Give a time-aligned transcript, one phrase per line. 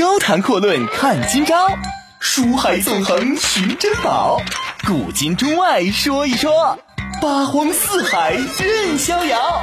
[0.00, 1.68] 高谈阔论看今朝，
[2.20, 4.40] 书海纵横寻珍宝，
[4.86, 6.78] 古今中外说一说，
[7.20, 9.62] 八荒四海任逍遥。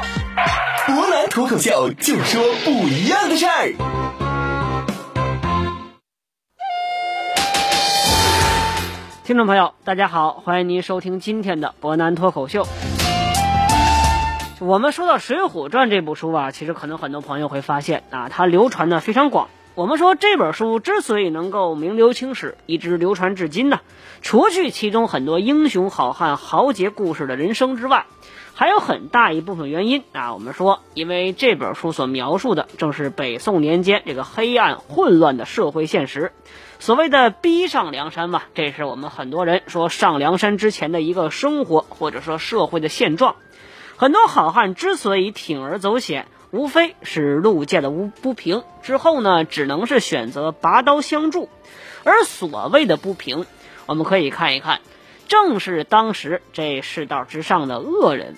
[0.86, 3.73] 博南脱口秀就说不一样的事儿。
[9.24, 12.67] 听众朋友，大家好，欢迎您收听今天的博南脱口秀。
[14.60, 19.49] 我们说到《水浒传》这部书啊，其实可能很多朋友会发现啊，它流传的非常广。
[19.77, 23.81] 我们说这本书之所以能够名留青史，一直流传至今呢，
[24.23, 28.08] 除去其中很多英雄好汉、豪杰故事的人生之外，
[28.55, 30.34] 还有很大一部分原因啊。
[30.34, 36.32] 我们说，因为这本书所描述的正是北宋年间这个黑暗混乱的社会现实。
[36.80, 43.35] 所谓的逼上梁山嘛，这是我们很多人说上梁山之前的一个生活或者说社会的现状。
[43.96, 51.50] 很多好汉之所以铤而走险，无非是路见的不不平，之后呢，只能是选择拔刀相助。
[52.04, 53.46] 而所谓的不平，
[53.85, 54.80] 我们可以看一看，
[55.27, 58.36] 正是当时这世道之上的恶人。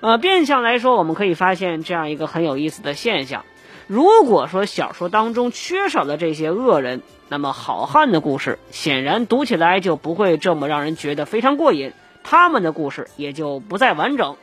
[0.00, 3.44] 呃，变相来说，我们可以发现这样一个很有意思的现象：
[3.86, 11.92] 如果说小说当中缺少了这些恶人，那么好汉的故事显然读起来就不会这么让人觉得非常过瘾，
[12.24, 14.36] 他们的故事也就不再完整。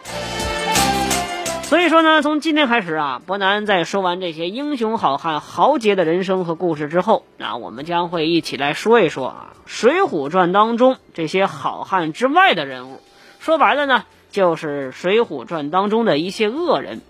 [1.73, 13.01] 所以说呢，从今天开始啊，伯南在说完这些英雄好汉、豪杰的人生和故事之后，那我们将会一起来说一说啊，《水浒传》当中这些好汉之外的人物。
[13.39, 17.01] 说白了呢，就是《水浒传》当中的一些恶人。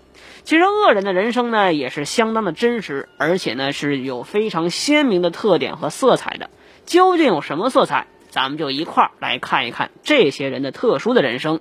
[0.44, 6.48] 其实恶人的人生呢，也是相当的真实，而且呢是有非常鲜明的特点和色彩的。
[6.86, 8.06] 究竟有什么色彩？
[8.30, 11.60] 咱们就一块儿来看一看这些人的特殊的人生。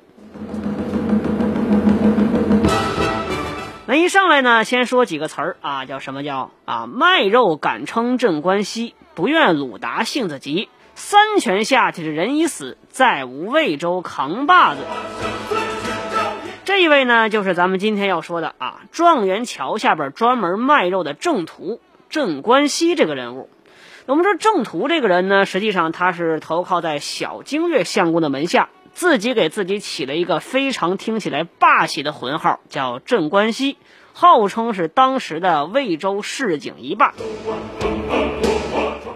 [3.85, 6.87] 那一上来呢，先说几个词儿啊，叫什么叫啊？
[6.87, 10.69] 卖肉敢称镇关西，不愿鲁达性子急。
[10.95, 14.81] 三拳下去的人已死，再无魏州扛把子。
[16.63, 23.49] 这一位呢，就是咱们今天要说的啊，状元桥下边专门卖肉的郑屠镇关西这个人物。
[24.05, 28.69] 我们说郑屠这个人呢，实际上他是投靠在小京略相公的门下。
[28.93, 33.77] 自己给自己起了一个非常听起来霸气的浑号，叫镇关西，
[34.13, 37.13] 号称是当时的魏州市井一霸。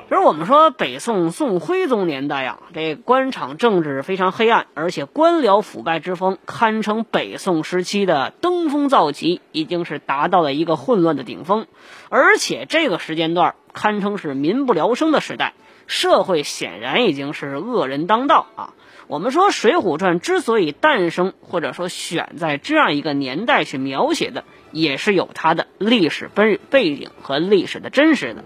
[0.09, 11.67] 而我们说北宋宋徽宗年代呀，这官场政治非常黑暗，而且官僚腐败之风堪称北宋时期的登峰造极，已经是达到了一个混乱的顶峰。
[12.09, 15.53] 而且这个时间段堪称是民不聊生的时代，
[15.85, 18.73] 社会显然已经是恶人当道啊。
[19.09, 28.43] 我们说《水浒传》之所以诞生，或者说选在这样一个年代去描写的，也是有它的历史背背景和历史的真实的。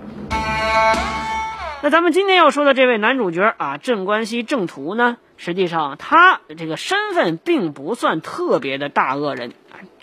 [1.81, 9.53] 那咱们今天要说的这位男主角啊，镇关西郑屠呢，实际上他这个身份并不算特别的大恶人，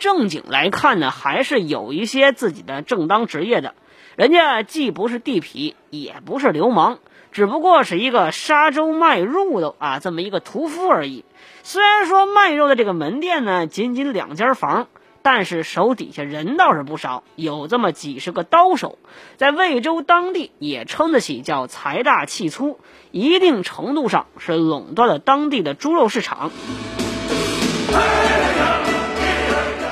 [0.00, 3.74] 正经来看呢，还是有一些自己的正当职业的。
[4.16, 6.98] 人家既不是地痞，也不是流氓。
[7.38, 11.24] 只不过是一个沙洲卖肉的啊，这么一个屠夫而已。
[11.62, 14.88] 虽然说卖肉的这个门店呢，仅仅两间房，
[15.22, 18.98] 但是手底下人倒是不少，有这么几十个刀手，
[19.36, 22.80] 在魏州当地也称得起叫财大气粗，
[23.12, 26.50] 一定程度上是垄断了当地的猪肉市场。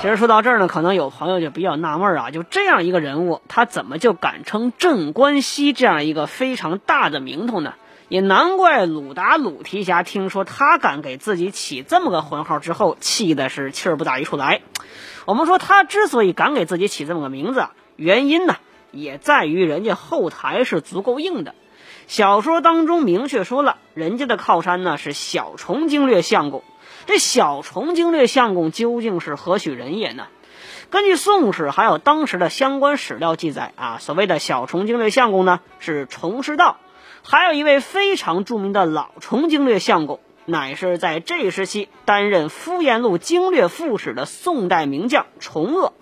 [0.02, 7.74] 其实说到这儿呢，可能有朋友就比较纳闷啊，就这样一个人物，他怎么就敢称镇关西这样一个非常大的名头呢？
[8.08, 14.60] 也难怪鲁达鲁提辖听说他敢给自己起这么个浑号之后，气的是气儿不打一处来。
[15.24, 18.56] 我们说他之所以敢给自己起这么个名字，原因呢，
[18.92, 21.56] 也在于人家后台是足够硬的。
[22.06, 26.62] 小说当中明确说了，人家的靠山呢是小虫经略相公。
[27.06, 30.26] 这小虫经略相公究竟是何许人也呢？
[30.88, 36.78] 根据《宋史》还有当时的相关史料记载啊，所谓的小虫经略相公呢是崇师道，
[37.22, 45.92] 还有一位非常著名的老虫经略相公，乃是在这一时期担任敷衍路经略副使的宋代名将崇鄂。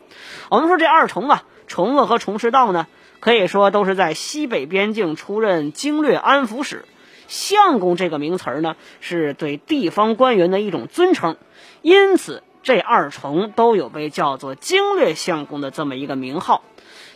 [0.51, 2.87] 我们说这二重啊，崇鄂和崇师道呢，
[3.25, 6.85] 可以说都是在西北边境出任经略安抚使。
[7.27, 11.39] 相公这个名词儿呢，是对地方官员的一种尊称，
[11.81, 16.61] 因此这二重都有被叫做经略相公的这么一个名号。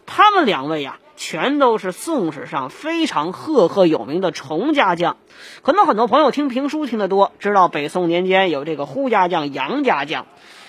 [0.06, 5.18] 他们两位呀，全都是宋史上非常赫赫有名的崇家将。
[5.60, 10.24] 可能很多朋友听评书听得多，知道北宋年间有这个呼家将、杨家将。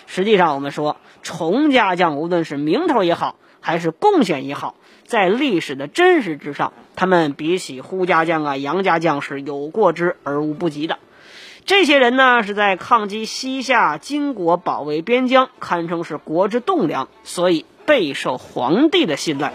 [0.05, 4.75] 实际上，我们说崇家将无论是名头也好，还是贡献也好，
[5.05, 10.99] 在历史的真实之上，他们比起呼家将啊、杨家将是有过之而无不及的。
[11.65, 19.53] 这些人呢，是在抗击西夏金国保卫边疆，堪称是国之栋梁，所以备受皇帝的信赖。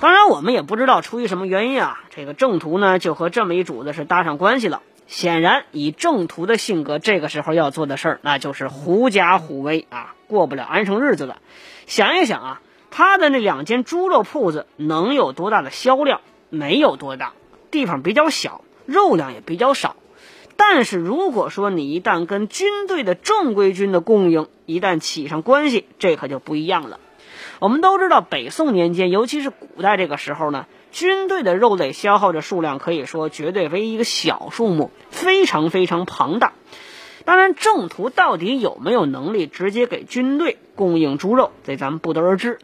[0.00, 4.80] 当然，我们也不知道出于什么原因啊，这个郑屠呢就和这么一主子是搭上关系了。
[5.06, 11.38] 显然，以郑屠的性格，这个时候要做的事儿，那就是狐假虎威啊，过不了安生日子了。
[11.86, 12.60] 想一想啊，
[12.90, 16.20] 他的那两间猪肉铺子能有多大的销量？
[16.50, 17.32] 没有多大，
[17.70, 19.96] 地方比较小，肉量也比较少。
[20.56, 26.98] 但是如果说你一旦跟军队的正规军的供应一旦起上关系，这可就不一样了。
[27.58, 36.52] 我们都知道，北宋年间，尤其是古代这个时候呢，军队的肉类消耗的数量可以说绝对为一个小数目，非常非常庞大。
[37.24, 42.60] 当然，郑屠到底有没有能力直接给军队供应猪肉，这咱们不得而知。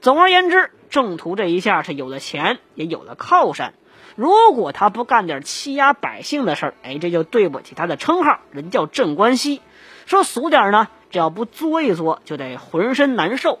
[0.00, 3.74] 总而言之，郑屠这一下是有了钱，也有了靠山。
[4.14, 9.60] 如果他不干点欺压百姓的事儿，哎，这就对不起他的称号，人叫镇关西。
[10.06, 13.58] 说俗点呢，只要不作一作，就得浑身难受。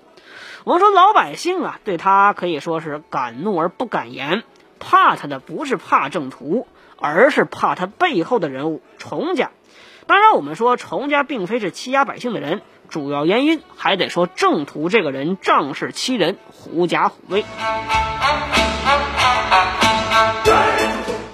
[0.66, 4.42] 我们说老百姓啊，对他可以说是敢怒而不敢言，
[4.80, 6.66] 怕他的不是怕郑屠，
[6.98, 9.52] 而是怕他背后的人物崇家。
[10.08, 17.44] 当然，我们说崇家并非是欺压百姓的人，主要原因还得说郑屠这个人仗势欺人，狐假虎威。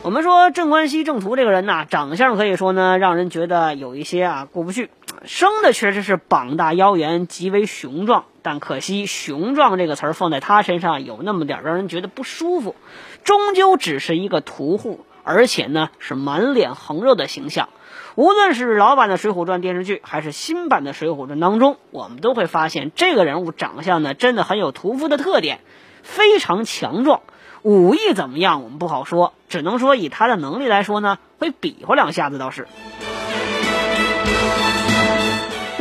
[0.02, 4.90] 我们说镇关西郑屠这个人呐，长相可以说呢，让人觉得有一些啊过不去。
[5.25, 12.75] 生的确实是膀大腰圆，极为雄壮，但可惜“雄壮”这个词儿放在他身上有那么点儿让人觉得不舒服。
[13.23, 17.69] 终究只是一个屠户，而且呢是满脸横肉的形象。
[18.15, 25.61] 无论是老版的《水浒传》电视剧，还是新版的《水浒传》当中，我们都会发现这个人物长相呢真的很有屠夫的特点，
[26.03, 27.21] 非常强壮。
[27.63, 32.67] 武艺怎么样，我们不好说，只能说以他的能力来说呢，会比划两下子倒是。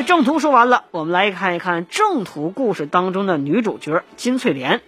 [0.01, 4.81] 这郑屠说完了，我们来看一看正途故事当中的女主角金翠莲。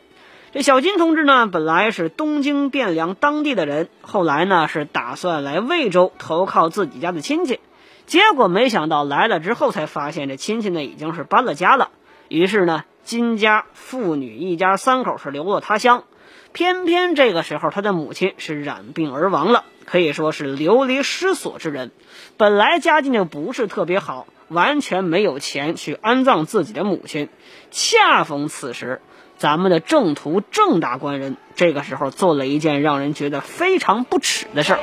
[0.52, 7.60] 这小金同志呢，本来是东京汴梁当地的人，后来呢是打算来魏州投靠自己家的亲戚，
[8.08, 11.92] 结果没想到来了之后才发现这亲戚呢已经是搬了家了。
[12.28, 16.06] 于是呢，金家父女一家三口是流落他乡，
[16.54, 21.92] 偏偏这个时候他的母亲是染病而亡了，可以说是流离失所之人。
[22.36, 24.26] 本来家境就不是特别好。
[24.54, 27.28] 完全没有钱去安葬自己的母亲，
[27.72, 29.02] 恰逢此时，
[29.38, 34.80] 咱们的正途郑大官人这个时候做了一件让人觉得非常不耻的事儿。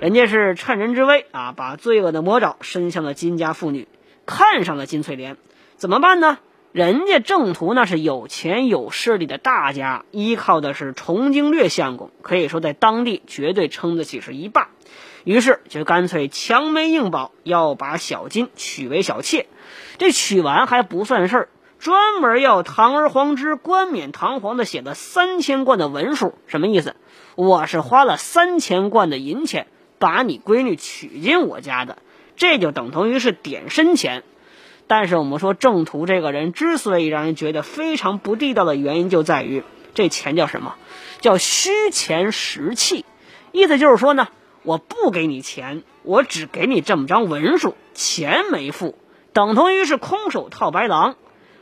[0.00, 3.86] 人家是趁人之危啊，把罪恶的魔爪伸向了金家妇女，
[4.26, 5.36] 看上了金翠莲，
[5.76, 6.38] 怎么办呢？
[6.72, 14.68] 人家正途那是有钱有势力的大家，依靠的是崇经略相公，可以说在当地绝对称得起是一霸。
[15.24, 19.46] 于是就干脆强媒硬保，要把小金娶为小妾。
[19.98, 21.48] 这娶完还不算事儿，
[21.78, 26.34] 专门要堂而皇之、冠冕堂皇的写个三千贯的文书。
[26.48, 26.96] 什么意思？
[27.36, 29.68] 我是花了三千贯的银钱
[29.98, 31.98] 把你闺女娶进我家的，
[32.36, 34.24] 这就等同于是点身钱。
[34.88, 39.62] 但是我们说郑屠这个人之所以让人觉得非常不地道的原因，就在于
[39.94, 40.74] 这钱叫什么？
[41.20, 43.04] 叫虚钱实气。
[43.52, 44.26] 意思就是说呢。
[44.62, 48.96] 我不给你钱，我只给你这么张文书，钱没付，
[49.32, 51.16] 等同于是空手套白狼。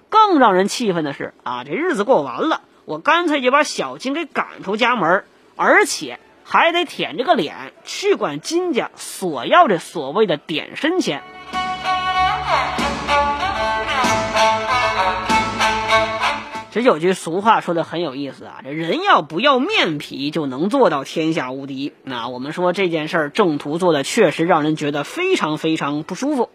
[0.09, 11.23] 更让人气愤的是啊，这日子过完了，我干脆就把小金给赶出家门，而且还得舔着个脸去管金家索要这所谓的点身钱。
[16.72, 21.92] 这有句俗话说的很有意思啊，这人要不要面皮就能做到天下无敌。
[22.04, 26.48] 那我们说这件事儿，郑屠做的确实让人觉得非常非常不舒服。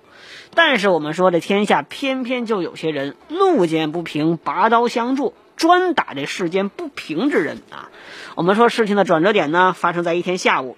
[0.54, 7.90] 但是我们说这天下偏偏就有些人路见不平拔刀相助，专打这世间不平之人啊。
[8.36, 10.78] 我们说事情的转折点呢，发生在一天下午，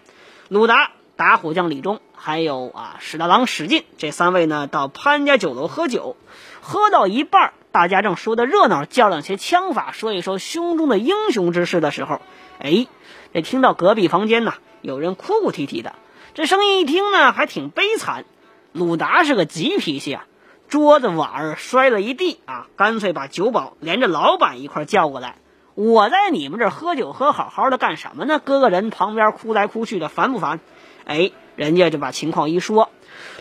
[0.50, 6.18] 鲁达、打虎将李忠还有啊史大郎史进这三位呢到潘家酒楼喝酒，
[6.60, 7.54] 喝到一半儿。
[7.78, 12.22] 大家正说的热闹，较量些枪法，说一说胸中的英雄之事的时候，
[12.58, 12.88] 哎，
[13.36, 15.94] 这听到隔壁房间呢有人哭哭啼啼的，
[16.34, 18.26] 这声音一听呢还挺悲惨。
[18.72, 20.26] 鲁达是个急脾气啊，
[20.68, 25.36] 桌子碗儿摔了一地啊，干脆把酒保连着老板一块叫过来。
[25.76, 28.40] 我在你们这喝酒喝好好的干什么呢？
[28.44, 30.60] 搁个人旁边哭来哭去的，烦不烦？
[31.06, 32.90] 哎，人家就把情况一说，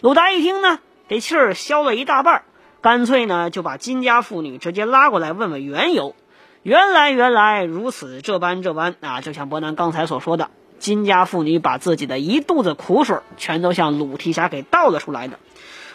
[0.02, 0.78] 鲁达一听呢，
[1.08, 2.44] 这气儿消了一大半儿，
[2.86, 6.14] 干脆呢就把金家妇女直接拉过来问问缘由。
[6.62, 9.20] 原来原来如此，这般这般啊！
[9.20, 15.40] 就像伯南刚才所说的，金家妇女把自己的一肚子苦水全都向鲁提辖给倒了出来的。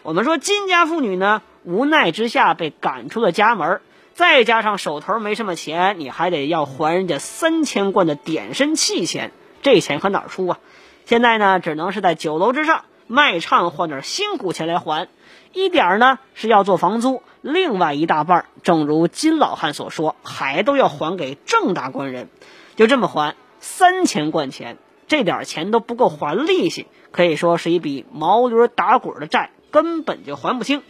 [0.04, 3.80] 我们说金家妇女呢，无奈之下被赶出了家门，
[4.14, 9.32] 再加上手头没什么钱，你还得要还人家三千贯的点身契钱，
[9.62, 10.60] 这钱可哪儿出啊？
[11.06, 15.10] 现在呢，只能是在酒楼之上卖唱换点辛苦钱来还，
[15.51, 17.22] 一点儿呢是要做房租。
[17.41, 22.30] 另外一大半，正如金老汉所说，还都要还给郑大官人，
[22.77, 24.77] 就这么还三千贯钱，
[25.10, 30.82] 这点钱都不够还利息，可以说是一笔毛驴打滚的债，根本就还不清。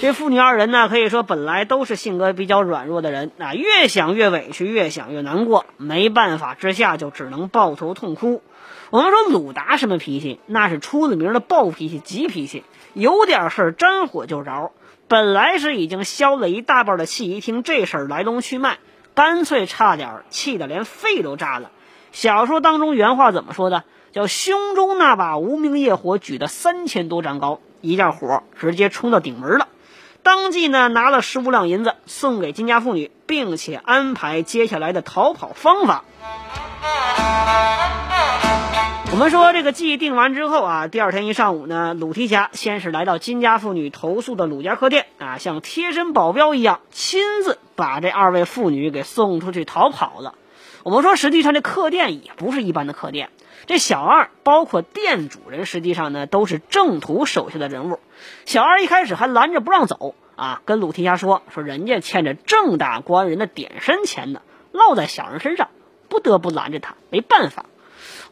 [0.00, 8.40] 这父女二人呢，可以说本来都是性格比较软弱的人，啊，越想越委屈，越想越难过，没办法之下就只能抱头痛哭。
[8.92, 10.38] 我们说鲁达什么脾气？
[10.44, 12.62] 那是出了名的暴脾气、急脾气。
[12.92, 14.70] 有点事儿沾火就着，
[15.08, 18.76] 本来是已经消了一大半的气，一听这事儿来龙去脉，
[19.14, 21.70] 干脆差点气得连肺都炸了。
[22.12, 23.84] 小说当中原话怎么说的？
[24.12, 29.68] 叫胸中那把无名业火举得三千多丈高，一下火直接冲到顶门了。
[30.22, 36.04] 当即呢拿了十五两银子送给金家妇女，并且安排接下来的逃跑方法。
[39.12, 50.34] 我们说这个计定完之后啊，第二天一上午呢，鲁提辖先是来到金家妇女投宿的鲁家客店啊，像贴身保镖一样，亲自把这二位妇女给送出去逃跑了。
[50.82, 53.28] 我们说，实际上这客店也不是一般的客店，
[53.66, 58.00] 这小二包括店主人，实际上呢都是正途手下的人物。
[58.46, 64.40] 小二一开始还拦着不让走啊，跟鲁提辖说说人家欠着郑大官人的点身钱呢，
[64.72, 65.68] 落在小人身上，
[66.08, 67.66] 不得不拦着他，没办法。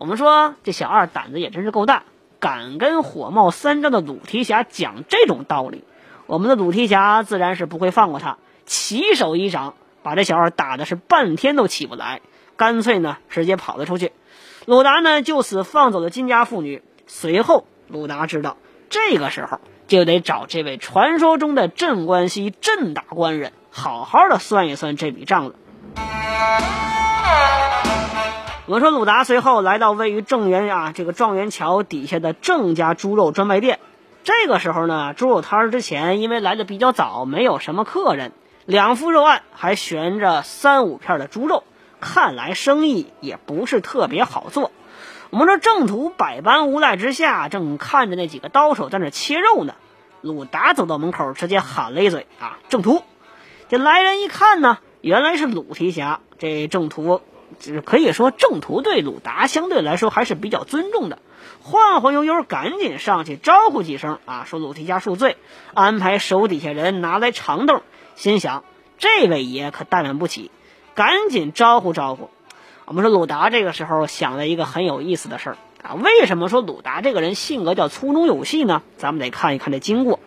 [0.00, 2.04] 我们说这小二胆子也真是够大，
[2.38, 5.84] 敢跟火冒三丈的鲁提辖讲这种道理。
[6.24, 12.22] 我们的鲁提辖自然是不会放过他，起手一掌把这小二打的是半天都起不来，
[12.56, 14.12] 干脆呢直接跑了出去。
[14.64, 16.82] 鲁达呢就此放走了金家妇女。
[17.06, 18.56] 随后鲁达知道，
[18.88, 25.54] 这个时候就得找这位传说中的镇关西镇大官人，好好的算一算这笔账了。
[28.70, 33.80] 我说鲁达随后来到位于正源啊这个状元桥底下的郑家猪肉专卖店。
[34.22, 38.30] 这个时候呢，猪肉摊儿之前因为来的比较早，没有什么客人，
[38.66, 41.64] 两副肉案还悬着三五片的猪肉，
[41.98, 44.70] 看来生意也不是特别好做。
[45.30, 49.74] 我们说正途百般无奈之下，正看着那几个刀手在那切肉呢。
[50.20, 53.02] 鲁达走到门口，直接喊了一嘴：“啊，正途！”
[53.68, 56.20] 这来人一看呢，原来是鲁提辖。
[56.38, 57.20] 这正途。
[57.60, 61.18] 只可以说，正途对鲁达相对来说还是比较尊重的，
[61.60, 65.36] 晃晃悠悠赶紧上去招呼几声啊，说鲁提家恕罪，
[65.74, 67.82] 安排手底下人拿来长凳，
[68.16, 68.64] 心想
[68.98, 70.50] 这位爷可怠慢不起，
[70.94, 72.30] 赶紧招呼招呼。
[72.86, 78.82] 我们说鲁达这个时候想了一个很有意思的事儿啊，为什么说鲁达这个人性格叫粗中有细呢？
[78.96, 80.18] 咱们得看一看这经过。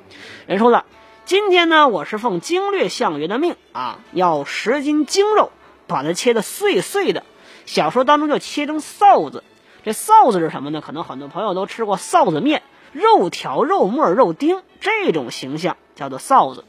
[0.46, 0.86] 人说了，
[1.26, 5.52] 今天呢，我是奉经略相爷的命啊，要十斤精肉。
[5.94, 7.24] 把它切的碎碎的，
[7.68, 9.44] 小说当中就切成臊子。
[9.86, 10.82] 这臊子是什么呢？
[10.82, 16.66] 可能很多朋友都吃过臊子面，肉条、肉末、肉丁这种形象叫做臊子。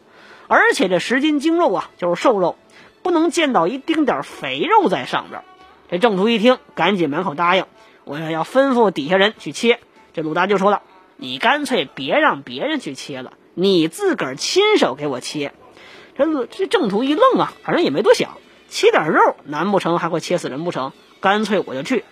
[0.46, 2.56] 而且这十斤精肉啊，就是瘦肉，
[3.02, 5.42] 不能见到一丁点肥肉在上边。
[5.88, 7.64] 这郑屠一听，赶紧满口答应，
[8.04, 9.80] 我要要吩咐底下人去切。
[10.12, 10.82] 这鲁达就说了
[11.16, 15.54] ：“你干脆别让别人去切了，你自个儿亲手给我切。”
[16.18, 18.36] 这这郑屠一愣啊，反正也没多想。
[18.74, 20.90] 切点肉，难不成还会切死人不成？
[21.20, 22.04] 干脆我就去。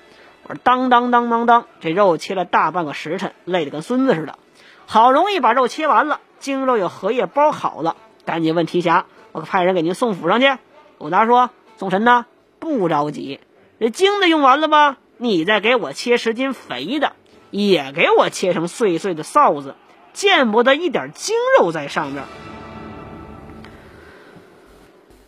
[0.44, 4.38] 我说当当当当当，这肉切了大半个时辰，累得跟孙子似的。
[4.86, 10.56] 好容易把肉切完了，精肉有荷叶包好了，赶紧问提辖，我派人给您送府上去。
[10.98, 12.26] 鲁达说：“宋神呢？
[12.60, 13.40] 不着急，
[13.80, 14.98] 这精的用完了吧？
[15.16, 17.14] 你再给我切十斤肥的，
[17.50, 19.74] 也给我切成碎碎的臊子，
[20.12, 22.22] 见不得一点精肉在上面。”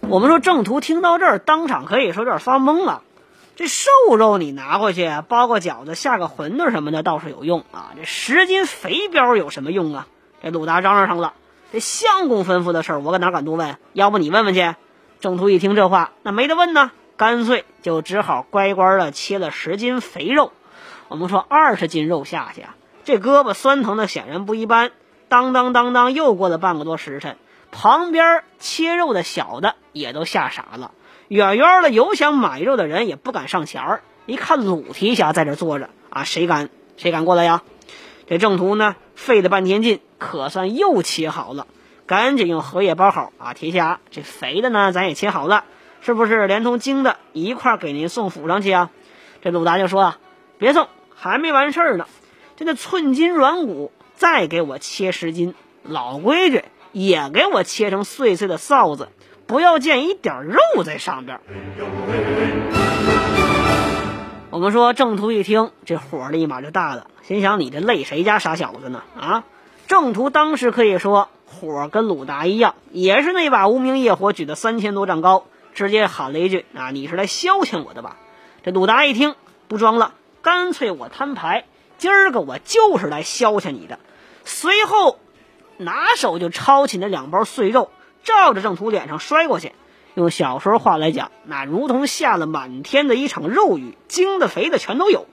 [0.09, 3.03] 我们说郑屠听到这儿，当场可以说有点发懵了。
[3.57, 10.07] 这瘦肉你拿回去包个饺子、下个馄饨什么的倒是有用啊，这十斤肥膘有什么用啊？
[10.43, 11.33] 这鲁达嚷嚷上了，
[11.73, 13.77] 这相公吩咐的事儿，我搁哪敢多问？
[13.93, 14.75] 要不你问问去。
[15.21, 20.53] 郑屠一听这话，那没得问呢，干脆就只好乖乖的切了十斤肥肉。
[21.09, 24.91] 我们说二十斤肉下去啊，这胳膊酸疼的显然不一般。
[25.29, 27.37] 当当当当，又过了半个多时辰。
[27.75, 30.93] 旁边切肉的小的也都吓傻了，
[31.27, 34.03] 远远的有想买肉的人也不敢上前儿。
[34.27, 37.63] 一看鲁提辖在这坐着啊，谁敢谁敢过来呀？
[38.29, 41.67] 这郑屠呢，费了半天劲，可算又切好了，
[42.07, 43.55] 赶紧用荷叶包好啊。
[43.55, 45.65] 提辖这肥的呢，咱也切好了，
[46.01, 48.91] 是不是连同精的一块给您送府上去啊？
[49.43, 50.19] 这鲁达就说啊，
[50.59, 52.07] 别送，还没完事儿呢。
[52.57, 56.65] 这那寸金软骨，再给我切十斤，老规矩，
[56.95, 59.09] 也给我切成碎碎的臊子，
[59.47, 61.41] 不要见一点肉在上边。
[64.51, 69.03] 我们说郑屠一听，这火立马就大了，心想你这累谁家傻小子呢？
[69.21, 69.45] 啊！
[69.89, 78.17] 郑屠当时可以说火跟鲁达一样，也是那把无名业火举得三千多丈高，直接喊了一句：“啊，你是来消遣我的吧？”
[78.63, 79.35] 这鲁达一听
[79.67, 81.65] 不装了，干脆我摊牌，
[81.99, 83.99] 今儿个我就是来消遣你的。
[84.45, 85.19] 随后
[85.85, 87.91] 拿手就抄起那两包碎肉，
[88.23, 89.73] 照着郑屠脸上摔过去。
[90.15, 95.27] 用小时候话来讲，那如同下了满天的一场肉雨，精的肥的全都有。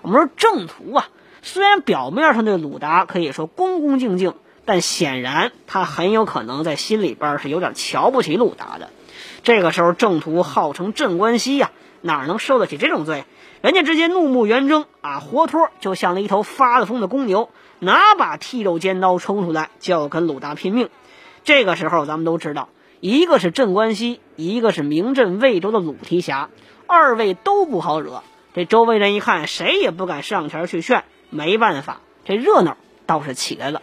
[0.00, 1.08] 我们说郑屠啊，
[1.42, 8.90] 虽然表面上对鲁达可以说恭恭敬敬，但显然他很有可能在心里边是有点瞧不起鲁达的。
[9.42, 11.70] 这个时候，郑屠号称镇关西呀，
[12.00, 13.24] 哪能受得起这种罪？
[13.60, 20.88] 人家直接怒目圆睁啊，活脱就像了一头发了疯的公牛，拿把剃肉尖刀冲出来就要跟鲁达拼命。
[21.44, 22.68] 这个时候，咱们都知道。
[23.00, 26.50] 一个是镇关西，一个是名震魏州的鲁提辖，
[26.86, 28.22] 二位都不好惹。
[28.54, 33.82] 这周围人一看，谁也不敢上前去劝，没办法，这热闹倒是起来了。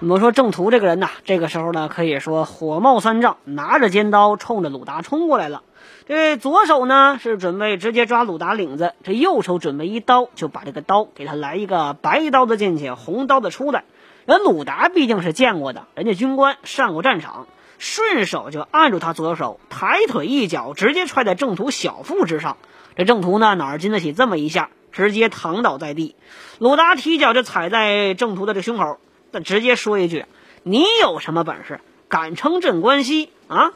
[0.00, 5.64] 我们说郑屠这个人呐，这个时候呢，可以说火冒三丈，拿着尖刀冲着鲁达冲过来了。
[6.06, 13.82] 这左手呢是准备直接抓鲁达领子，这右手准备一刀就把这个刀给他来一个白刀子进去，红刀子出来。
[14.24, 22.56] 人鲁达毕竟是见过的，人家军官上过战场，顺手就按住他左手，抬腿一脚直接踹在郑屠小腹之上。
[22.94, 26.14] 这郑屠呢哪经得起这么一下，直接躺倒在地。
[26.60, 28.98] 鲁达提脚就踩在郑屠的这胸口。
[29.30, 30.24] 那直接说一句，
[30.62, 33.72] 你有什么本事，敢称镇关西啊？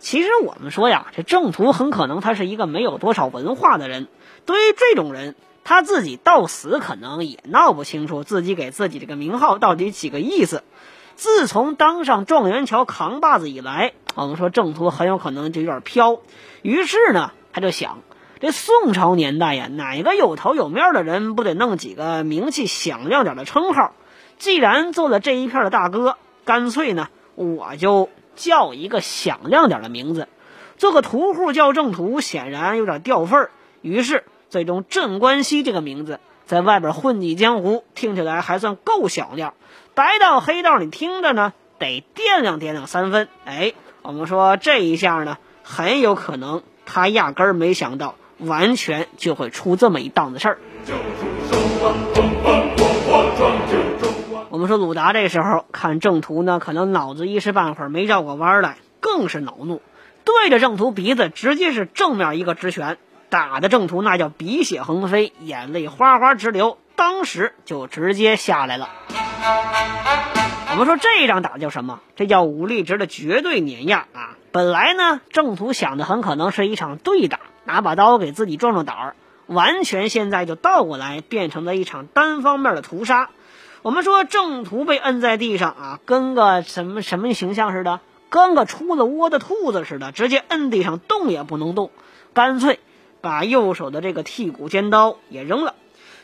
[0.00, 4.06] 其实我们说呀，这郑屠很可能他是一个没有多少文化的人。
[4.46, 5.34] 对于这种人，
[5.64, 10.62] 他自己到死可能也闹不清楚自己给自己这个名号到底几个意思。
[11.16, 16.20] 自从当上状元桥扛把子以来，我们说郑屠很有可能就有点飘。
[16.62, 17.98] 于是呢，他就想，
[18.38, 23.94] 这宋朝年代呀，哪个有头有面的人不得弄几个名气响亮点的称号？
[24.38, 30.28] 既然做了这一片的大哥，干脆呢，我就叫一个响亮点的名字，
[30.76, 33.50] 做个屠户叫郑屠，显然有点掉份儿。
[33.82, 39.54] 于是，最终镇关西这个名字在外边混迹江湖，听起来还算够响亮。
[39.94, 43.28] 白道黑道，你听着呢，得掂量掂量三分。
[43.44, 50.58] 哎，我们说这一下呢，很有可能他压根儿没想到，完全就会出这么一档子事儿。
[54.68, 59.80] 说鲁达这时候看郑屠呢，可能脑子一时半会儿没绕过弯来，更是恼怒，
[60.24, 62.98] 对着郑屠鼻子直接是正面一个直拳，
[63.30, 68.90] 打的郑屠那叫鼻血横飞，眼泪哗哗直流，当时就直接下来了。
[70.70, 72.00] 我们说这一仗打的叫什么？
[72.14, 74.36] 这叫武力值的绝对碾压啊！
[74.52, 83.30] 本来呢，郑屠想的很可能是一场对打，拿把刀给自己壮壮胆儿，完全现在就倒过来变成了一场单方面的屠杀。
[83.82, 91.90] 我们说郑屠被摁在地上啊，跟个什么什么形象似的，跟个出了窝的兔子似的，直接摁地上动也不能动，
[92.34, 92.80] 干脆
[93.20, 95.74] 把右手的这个剔骨尖刀也扔了。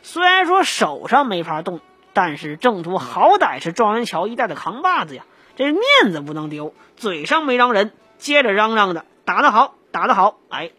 [0.03, 1.79] 虽然说手上没法动，
[2.13, 5.23] 但是郑屠好歹是状元桥一带的扛把子呀，
[5.55, 10.71] 这面子不能丢，嘴上没嚷人，接着嚷嚷的打得好，打得好，哎。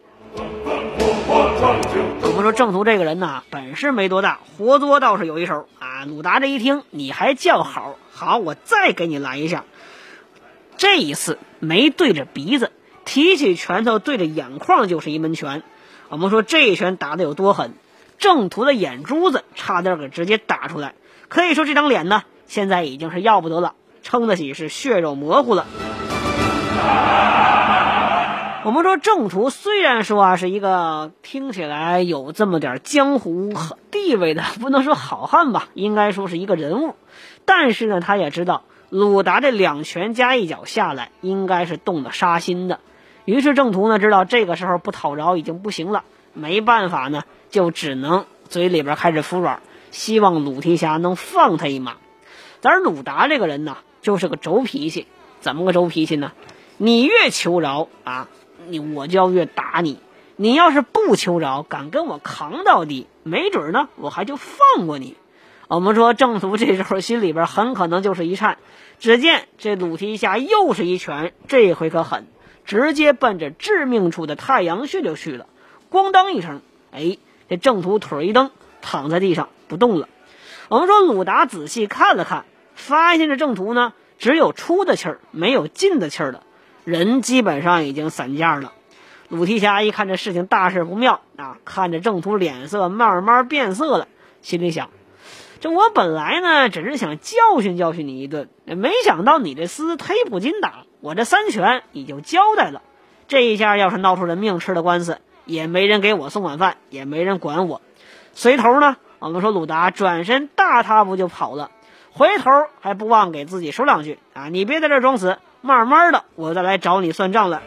[1.39, 6.03] 我们说郑屠这个人呢，本事没多大，活捉倒是有一手啊。
[6.05, 9.63] 鲁达这一听，你还叫好，好，我再给你来一下。
[10.77, 12.71] 这一次没对着鼻子，
[13.05, 15.61] 提起拳头对着眼眶就是一闷拳。
[16.09, 17.73] 我们说这一拳打的有多狠，
[18.17, 20.95] 正途的眼珠子差点给直接打出来。
[21.27, 25.65] 可以说这张脸呢，现在已经是要不得了，撑得起是血肉模糊了。
[28.67, 33.53] 我们说郑屠虽然说啊是一个听起来有这么点江湖
[33.91, 36.95] 地位的，不能说好汉吧，应该说是一个人物，
[37.45, 42.81] 但是呢，他也知道鲁达这两拳加一脚下来，应该是动了杀心的。
[43.23, 46.03] 于是郑屠呢知道这个时候不讨饶已经不行了，
[46.33, 51.93] 没办法呢，就只能嘴里边开始服软，希望鲁提辖能放他一马。
[52.59, 55.07] 但是鲁达这个人呢，就是个轴脾气，
[55.39, 56.33] 怎么个轴脾气呢？
[56.79, 58.27] 你越求饶啊！
[58.69, 59.99] 你我就要越打你，
[60.35, 65.15] 你要是不求饶，敢跟我扛到底，没准呢，我还就放过你。
[65.67, 68.57] 我们说郑屠这时候心里边很可能就是一颤，
[68.99, 72.27] 只见这鲁提辖又是一拳，这回可狠，
[72.63, 75.45] 直接奔着致命处的太阳穴就去了。
[75.91, 77.17] 咣当一声，哎，
[77.49, 78.51] 这郑屠腿一蹬，
[78.81, 80.07] 躺在地上不动了。
[80.69, 86.43] 我们说鲁达仔细看了看，发现这郑屠呢，只有出的气儿，没有进的气儿了。
[86.87, 88.71] 人基本上已经散架了，
[89.27, 94.07] 鲁提辖一看这事情大事不妙啊，看着郑屠脸色慢慢变色了，
[94.41, 94.89] 心里想：
[95.59, 102.81] 这我本来呢只是想教训教训你一顿，没想到你这厮忒不禁打，我这三拳你就交代了。
[103.27, 107.81] 这一下要是闹出人命，吃了官司，也没人给我送晚饭，也没人管我。
[108.31, 111.69] 随头呢，我们说鲁达转身大踏步就跑了，
[112.13, 115.37] 回头还不忘给自己说两句啊，你别在这装死。
[115.67, 117.61] 慢慢的，我再来找你算账来。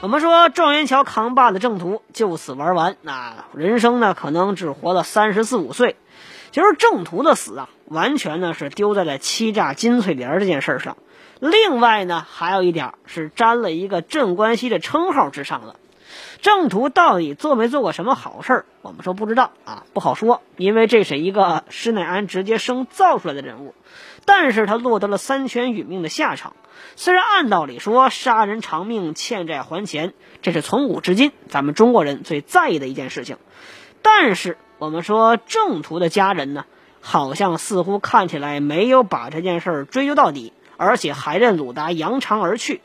[0.00, 5.96] 我们说状元桥扛把子郑屠就此玩完，那人生呢可能只活了三十四五岁。
[6.52, 10.96] 其实郑屠的死啊，完全呢是丢在了欺诈金翠莲这件事上。
[11.40, 15.74] 另外呢，还有一点是沾了一个镇关西的称号之上了。
[16.40, 18.66] 郑屠到底做没做过什么好事儿？
[18.82, 23.74] 我们说不知道啊，不好说，因为这是一个施耐庵直接生造出来的人物。
[24.24, 26.54] 但是他落得了三拳殒命的下场。
[26.96, 30.12] 虽然按道理说杀人偿命、欠债还钱，
[30.42, 33.38] 这是从古至今咱们中国人最在意的一件事情。
[34.02, 36.66] 但是我们说郑屠的家人呢，
[37.00, 42.80] 好像似乎看起来没有把这件事儿追究到底，而且还任鲁达扬长而去。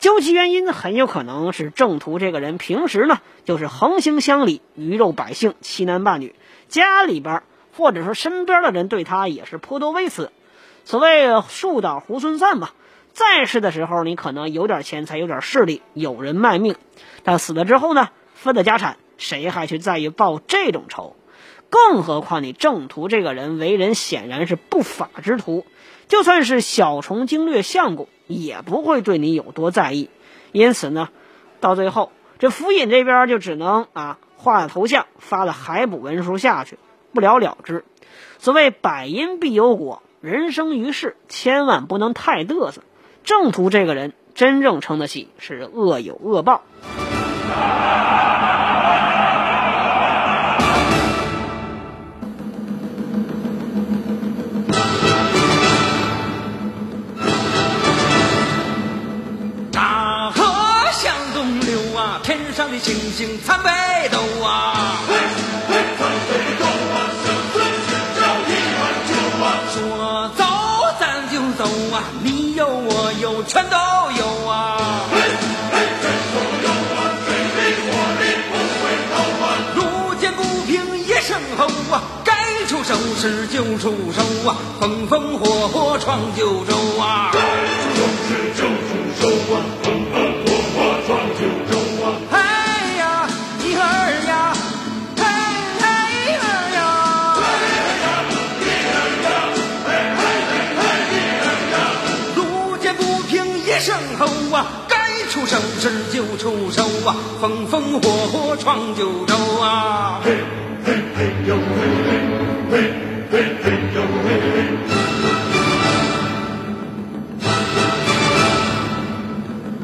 [0.00, 6.34] 究其原因，很有可能是郑屠这个人平时呢就是横行乡里，鱼肉百姓，欺男霸女，
[6.68, 7.42] 家里边
[7.76, 10.32] 或者说身边的人对他也是颇多微词。
[10.86, 12.70] 所谓树倒猢狲散嘛，
[13.12, 16.76] 在世的时候你可能有点钱财，有点势力，有人卖命，
[17.22, 21.14] 但死了之后呢，分了家产，谁还去在意报这种仇？
[21.68, 25.66] 更何况你郑屠这个人为人显然是不法之徒，
[26.08, 28.08] 就算是小虫经略相公。
[28.30, 30.08] 也不会对你有多在意，
[30.52, 31.08] 因此呢，
[31.60, 36.78] 到最后这府尹这边就只能啊画了头像，发了海捕文书下去，
[37.12, 37.84] 不了了之。
[38.38, 42.82] 所谓百因必有果，人生于世千万不能太嘚瑟。
[43.22, 46.62] 郑屠这个人真正称得起是恶有恶报。
[63.10, 63.70] 上的星参北
[64.08, 65.14] 斗啊，嘿，
[65.68, 67.54] 嘿，参北斗啊，生死
[67.86, 69.10] 只交一碗酒
[69.42, 69.44] 啊。
[69.72, 69.78] 说
[70.36, 70.40] 走
[70.98, 73.76] 咱就走啊，你有我有全都
[74.16, 74.78] 有啊，
[75.12, 75.18] 嘿，
[75.72, 77.88] 嘿，全都有啊，水里火
[78.20, 78.82] 里不回
[79.14, 79.44] 头啊。
[79.76, 79.78] 路
[80.20, 82.32] 见不平一声吼啊，该
[82.66, 87.44] 出手时就出手啊，风风火火闯九州啊，该出
[87.96, 88.64] 手时就
[106.10, 110.20] 就出手啊，风风火火闯九州啊！
[110.24, 110.36] 嘿，
[110.84, 111.60] 嘿嘿呦嘿
[112.70, 112.82] 嘿，嘿
[113.30, 114.56] 嘿嘿呦嘿嘿。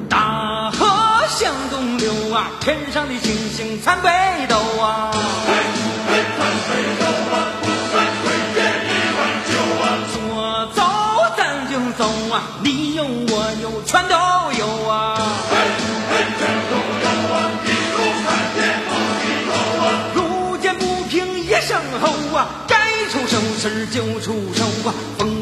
[0.08, 0.84] 大河
[1.28, 4.10] 向东流啊，天上的星星参北
[4.48, 5.12] 斗啊！
[5.46, 5.52] 嘿，
[6.08, 9.84] 嘿参北斗啊，不管贵贱一碗酒啊！
[10.12, 10.82] 说走
[11.36, 12.02] 咱就走
[12.34, 14.16] 啊，你有我有全都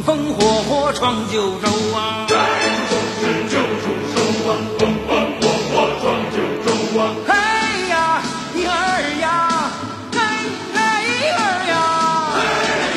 [0.05, 2.27] 风风火火闯九州啊！
[2.29, 2.37] 该
[2.89, 7.01] 出手时就出手啊，风风火火闯九州啊！
[7.27, 7.33] 嘿
[7.89, 7.95] 呀，
[8.55, 8.71] 一儿
[9.21, 9.71] 呀，
[10.13, 10.19] 嘿
[10.75, 10.79] 嘿
[11.17, 11.73] 一儿呀，
[12.35, 12.37] 嘿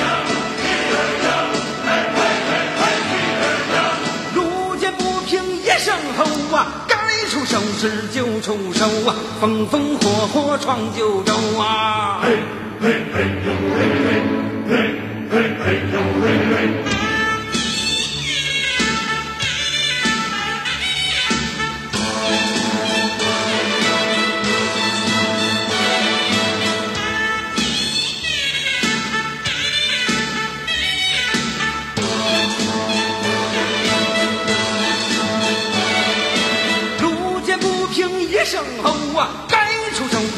[0.01, 0.03] 呀
[0.59, 1.27] 一儿呀，
[1.85, 3.77] 嘿嘿嘿嘿一儿呀！
[4.35, 4.39] 路
[4.75, 4.83] 见
[7.77, 12.19] 势就出手啊，风风火火闯九州啊！
[12.23, 12.35] 嘿，
[12.81, 14.11] 嘿，嘿呦嘿嘿，
[14.67, 14.71] 嘿，
[15.31, 16.25] 嘿，嘿呦嘿
[16.83, 16.96] 嘿。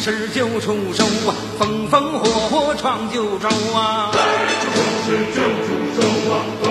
[0.10, 4.19] 出手时就出手啊，风风火火闯九州啊，该
[4.56, 6.02] 出手时就出手
[6.34, 6.68] 啊。